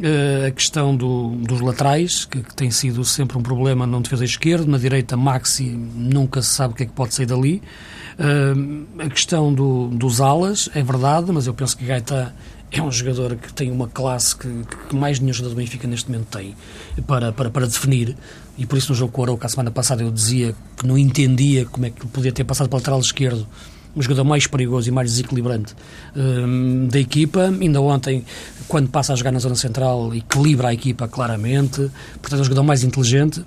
[0.00, 4.24] Uh, a questão do, dos laterais, que, que, tem sido sempre um problema na defesa
[4.24, 7.62] esquerda, na direita Maxi nunca se sabe o que é que pode sair dali.
[8.18, 12.34] Uh, a questão do, dos alas, é verdade, mas eu penso que Gaeta
[12.72, 14.48] é um jogador que tem uma classe que,
[14.88, 16.54] que mais nenhum jogador do Benfica neste momento tem
[17.06, 18.16] para, para, para definir
[18.56, 20.96] e por isso no jogo com o Arouca a semana passada eu dizia que não
[20.96, 23.46] entendia como é que podia ter passado para o lateral esquerdo
[23.94, 25.74] o jogador mais perigoso e mais desequilibrante
[26.16, 27.48] um, da equipa.
[27.60, 28.24] Ainda ontem,
[28.68, 31.90] quando passa a jogar na zona central, equilibra a equipa claramente.
[32.20, 33.44] Portanto, é um jogador mais inteligente.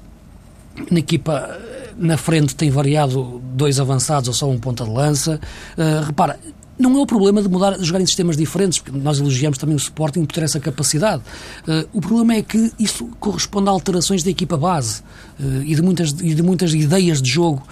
[0.89, 1.57] Na equipa,
[1.97, 5.39] na frente, tem variado dois avançados ou só um ponta de lança.
[5.77, 6.39] Uh, repara,
[6.77, 9.75] não é o problema de mudar, de jogar em sistemas diferentes, porque nós elogiamos também
[9.75, 11.21] o Sporting por ter essa capacidade.
[11.67, 15.01] Uh, o problema é que isso corresponde a alterações da equipa base
[15.39, 17.63] uh, e, de muitas, e de muitas ideias de jogo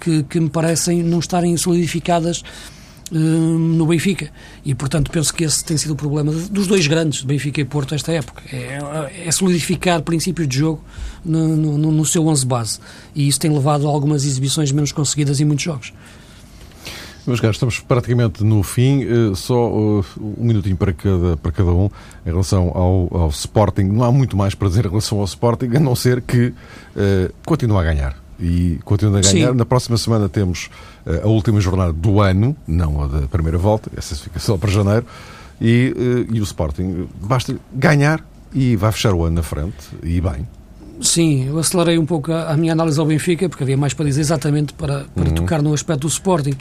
[0.00, 2.42] que, que me parecem não estarem solidificadas
[3.12, 4.30] no Benfica.
[4.64, 7.64] E, portanto, penso que esse tem sido o problema dos dois grandes, de Benfica e
[7.64, 8.42] Porto, esta época.
[8.50, 10.82] É, é solidificar princípios de jogo
[11.24, 12.78] no, no, no seu 11 base.
[13.14, 15.92] E isso tem levado a algumas exibições menos conseguidas em muitos jogos.
[17.24, 21.70] Meus caros, estamos praticamente no fim, eh, só uh, um minutinho para cada, para cada
[21.70, 21.88] um
[22.26, 23.84] em relação ao, ao Sporting.
[23.84, 27.32] Não há muito mais para dizer em relação ao Sporting, a não ser que uh,
[27.46, 28.16] continua a ganhar.
[28.40, 29.50] E continua a ganhar.
[29.50, 29.54] Sim.
[29.54, 30.68] Na próxima semana temos
[31.06, 34.70] uh, a última jornada do ano, não a da primeira volta, essa fica só para
[34.70, 35.06] janeiro.
[35.60, 40.44] E, e o Sporting basta ganhar e vai fechar o ano na frente, e bem.
[41.02, 44.04] Sim, eu acelerei um pouco a, a, minha análise ao Benfica, porque havia mais para
[44.04, 45.34] dizer exatamente para, para uhum.
[45.34, 46.52] tocar no aspecto do Sporting.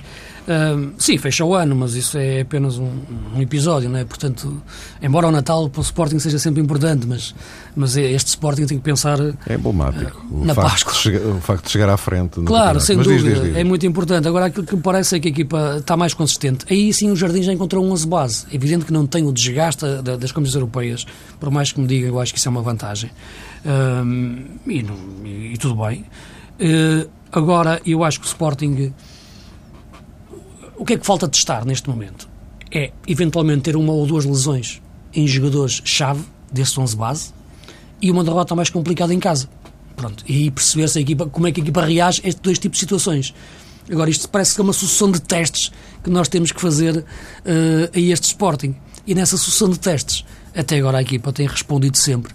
[0.42, 2.90] Uh, sim, fecha o ano, mas isso é apenas um,
[3.36, 4.04] um, episódio, não é?
[4.04, 4.62] Portanto,
[5.00, 7.36] embora o Natal para o Sporting seja sempre importante, mas,
[7.76, 9.20] mas é, este Sporting tem que pensar.
[9.48, 10.26] É emblemático.
[10.32, 10.94] Uh, na Páscoa.
[10.96, 12.42] Chegar, o facto de chegar à frente.
[12.42, 13.30] Claro, sem mas dúvida.
[13.30, 13.58] Diz, diz, diz.
[13.58, 14.28] É muito importante.
[14.28, 16.66] Agora, aquilo que me parece é que a equipa está mais consistente.
[16.68, 18.46] Aí sim o Jardim já encontrou um 11 base.
[18.52, 21.06] É evidente que não tem o desgaste das competições europeias,
[21.40, 23.12] por mais que me digam, eu acho que isso é uma vantagem
[24.68, 26.06] e, e, e, tudo bem.
[26.60, 28.94] Uh, agora, eu acho que o Sporting.
[30.76, 32.28] O que é que falta testar neste momento?
[32.74, 34.82] É, eventualmente, ter uma ou duas lesões
[35.14, 37.34] em jogadores-chave desse 11 base
[38.02, 39.48] e uma derrota mais complicada em casa.
[39.96, 42.58] Pronto, e perceber se a equipa, como é que a equipa reage a estes dois
[42.58, 43.34] tipos de situações.
[43.92, 45.72] Agora, isto parece que é uma sucessão de testes
[46.04, 47.04] que nós temos que fazer uh,
[47.94, 48.76] a este Sporting.
[49.06, 52.34] E nessa sucessão de testes, até agora a equipa tem respondido sempre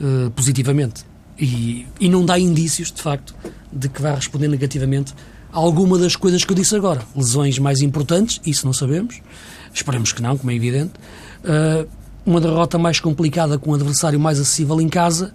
[0.00, 1.04] uh, positivamente.
[1.38, 3.34] E, e não dá indícios, de facto,
[3.72, 5.14] de que vai responder negativamente
[5.52, 7.02] a alguma das coisas que eu disse agora.
[7.14, 9.20] Lesões mais importantes, isso não sabemos.
[9.72, 10.92] Esperemos que não, como é evidente.
[11.44, 11.88] Uh,
[12.26, 15.32] uma derrota mais complicada com um adversário mais acessível em casa,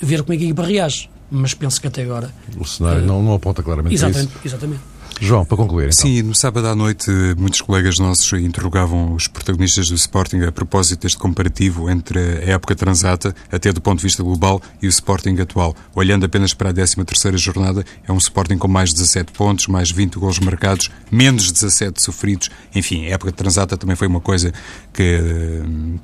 [0.00, 1.10] ver como é que a equipa reage.
[1.30, 2.30] Mas penso que até agora.
[2.58, 4.46] O cenário uh, não, não aponta claramente exatamente, isso.
[4.46, 4.80] Exatamente.
[5.20, 5.84] João, para concluir.
[5.84, 5.98] Então.
[5.98, 11.02] Sim, no sábado à noite muitos colegas nossos interrogavam os protagonistas do Sporting a propósito
[11.02, 15.36] deste comparativo entre a época transata, até do ponto de vista global, e o Sporting
[15.40, 15.74] atual.
[15.94, 20.18] Olhando apenas para a 13ª jornada, é um Sporting com mais 17 pontos, mais 20
[20.18, 22.50] gols marcados, menos 17 sofridos.
[22.74, 24.52] Enfim, a época transata também foi uma coisa
[24.92, 25.20] que,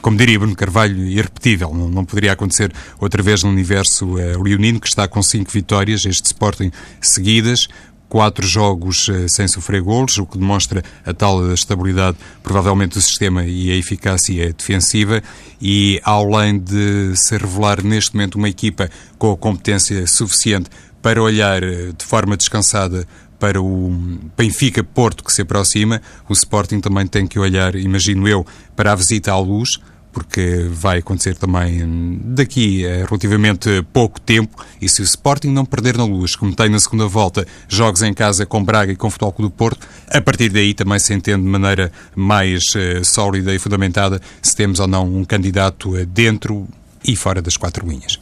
[0.02, 1.72] como diria Bruno Carvalho, irrepetível.
[1.74, 6.04] Não, não poderia acontecer outra vez no universo uh, leonino, que está com 5 vitórias,
[6.04, 7.68] este Sporting seguidas,
[8.08, 13.44] quatro jogos eh, sem sofrer golos, o que demonstra a tal estabilidade, provavelmente, do sistema
[13.44, 15.22] e a eficácia defensiva.
[15.60, 18.88] E, além de se revelar neste momento uma equipa
[19.18, 20.70] com a competência suficiente
[21.02, 23.06] para olhar eh, de forma descansada
[23.38, 23.90] para o
[24.36, 28.44] Benfica Porto que se aproxima, o Sporting também tem que olhar, imagino eu,
[28.74, 29.78] para a visita à luz
[30.18, 34.64] porque vai acontecer também daqui a relativamente pouco tempo.
[34.82, 38.12] E se o Sporting não perder na luz, como tem na segunda volta, jogos em
[38.12, 41.44] casa com Braga e com Futebol Clube do Porto, a partir daí também se entende
[41.44, 46.66] de maneira mais uh, sólida e fundamentada se temos ou não um candidato uh, dentro
[47.06, 48.18] e fora das quatro linhas.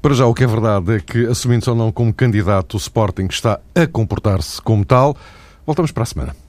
[0.00, 3.26] Para já, o que é verdade é que, assumindo-se ou não como candidato, o Sporting
[3.30, 5.14] está a comportar-se como tal.
[5.66, 6.47] Voltamos para a semana.